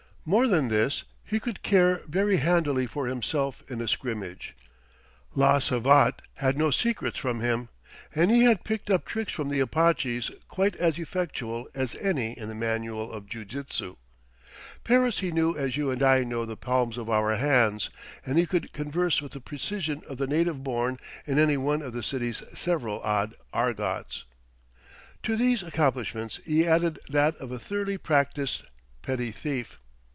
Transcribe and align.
More 0.23 0.47
than 0.47 0.67
this, 0.67 1.03
he 1.25 1.39
could 1.39 1.63
care 1.63 2.01
very 2.07 2.35
handily 2.37 2.85
for 2.85 3.07
himself 3.07 3.63
in 3.67 3.81
a 3.81 3.87
scrimmage: 3.87 4.55
la 5.33 5.57
savate 5.57 6.21
had 6.35 6.59
no 6.59 6.69
secrets 6.69 7.17
from 7.17 7.39
him, 7.39 7.69
and 8.13 8.29
he 8.29 8.43
had 8.43 8.63
picked 8.63 8.91
up 8.91 9.03
tricks 9.03 9.33
from 9.33 9.49
the 9.49 9.59
Apaches 9.59 10.29
quite 10.47 10.75
as 10.75 10.99
effectual 10.99 11.67
as 11.73 11.95
any 11.95 12.37
in 12.37 12.49
the 12.49 12.53
manual 12.53 13.11
of 13.11 13.25
jiu 13.25 13.43
jitsu. 13.45 13.95
Paris 14.83 15.19
he 15.21 15.31
knew 15.31 15.57
as 15.57 15.75
you 15.75 15.89
and 15.89 16.03
I 16.03 16.23
know 16.23 16.45
the 16.45 16.55
palms 16.55 16.99
of 16.99 17.09
our 17.09 17.35
hands, 17.35 17.89
and 18.23 18.37
he 18.37 18.45
could 18.45 18.73
converse 18.73 19.23
with 19.23 19.31
the 19.31 19.41
precision 19.41 20.03
of 20.07 20.17
the 20.19 20.27
native 20.27 20.63
born 20.63 20.99
in 21.25 21.39
any 21.39 21.57
one 21.57 21.81
of 21.81 21.93
the 21.93 22.03
city's 22.03 22.43
several 22.53 22.99
odd 23.01 23.33
argots. 23.51 24.25
To 25.23 25.35
these 25.35 25.63
accomplishments 25.63 26.39
he 26.45 26.67
added 26.67 26.99
that 27.09 27.35
of 27.37 27.51
a 27.51 27.57
thoroughly 27.57 27.97
practised 27.97 28.61
petty 29.01 29.31
thief. 29.31 29.79